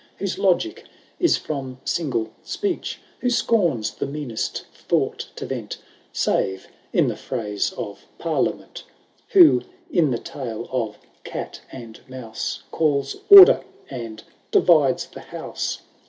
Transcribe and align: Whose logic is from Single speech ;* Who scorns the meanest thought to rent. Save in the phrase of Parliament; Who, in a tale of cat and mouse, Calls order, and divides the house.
Whose 0.17 0.39
logic 0.39 0.85
is 1.19 1.37
from 1.37 1.79
Single 1.85 2.31
speech 2.41 2.99
;* 2.41 2.99
Who 3.19 3.29
scorns 3.29 3.91
the 3.91 4.07
meanest 4.07 4.65
thought 4.73 5.27
to 5.35 5.45
rent. 5.45 5.77
Save 6.11 6.67
in 6.91 7.07
the 7.07 7.15
phrase 7.15 7.71
of 7.73 8.07
Parliament; 8.17 8.83
Who, 9.33 9.61
in 9.91 10.11
a 10.11 10.17
tale 10.17 10.67
of 10.71 10.97
cat 11.23 11.61
and 11.71 11.99
mouse, 12.09 12.63
Calls 12.71 13.17
order, 13.29 13.63
and 13.91 14.23
divides 14.49 15.05
the 15.05 15.19
house. 15.21 15.83